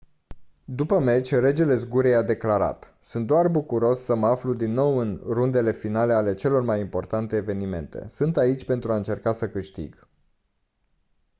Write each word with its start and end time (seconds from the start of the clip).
după 0.65 0.99
meci 0.99 1.31
regele 1.33 1.75
zgurei 1.75 2.15
a 2.15 2.21
declarat 2.23 2.97
«sunt 3.01 3.27
doar 3.27 3.47
bucuros 3.47 3.99
să 4.03 4.15
mă 4.15 4.27
aflu 4.27 4.53
din 4.53 4.71
nou 4.71 4.97
în 4.97 5.19
rundele 5.23 5.71
finale 5.71 6.13
ale 6.13 6.35
celor 6.35 6.61
mai 6.61 6.79
importante 6.79 7.35
evenimente. 7.35 8.05
sunt 8.09 8.37
aici 8.37 8.65
pentru 8.65 8.91
a 8.91 8.95
încerca 8.95 9.31
să 9.31 9.49
câștig.». 9.49 10.07